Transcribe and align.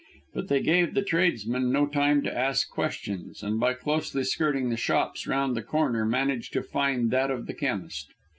But 0.33 0.47
they 0.47 0.61
gave 0.61 0.95
the 0.95 1.03
tradesmen 1.03 1.71
no 1.71 1.85
time 1.85 2.23
to 2.23 2.35
ask 2.35 2.67
questions, 2.71 3.43
and 3.43 3.59
by 3.59 3.75
closely 3.75 4.23
skirting 4.23 4.71
the 4.71 4.75
shops 4.75 5.27
round 5.27 5.55
the 5.55 5.61
corner 5.61 6.05
managed 6.07 6.53
to 6.53 6.63
find 6.63 7.11
that 7.11 7.29
of 7.29 7.45
the 7.45 7.53
chemist. 7.53 8.07